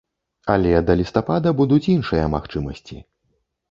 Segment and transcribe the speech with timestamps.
[0.53, 2.95] Але да лістапада будуць іншыя магчымасці.